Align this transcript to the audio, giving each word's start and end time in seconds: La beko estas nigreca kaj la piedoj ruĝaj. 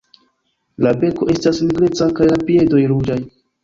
La 0.85 0.93
beko 1.03 1.29
estas 1.35 1.63
nigreca 1.69 2.11
kaj 2.19 2.33
la 2.35 2.43
piedoj 2.51 2.87
ruĝaj. 2.95 3.25